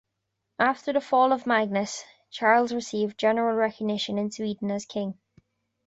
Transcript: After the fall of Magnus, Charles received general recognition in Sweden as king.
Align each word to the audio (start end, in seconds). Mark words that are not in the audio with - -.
After 0.57 0.91
the 0.91 0.99
fall 0.99 1.31
of 1.31 1.45
Magnus, 1.45 2.03
Charles 2.31 2.73
received 2.73 3.19
general 3.19 3.55
recognition 3.55 4.17
in 4.17 4.31
Sweden 4.31 4.71
as 4.71 4.87
king. 4.87 5.19